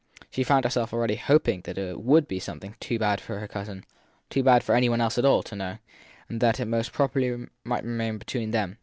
[0.31, 3.85] She found herself already hoping that it would be something too bad for her cousin
[4.31, 5.77] too bad for any one else at all to know,
[6.27, 8.79] and that it most properly might remain between them.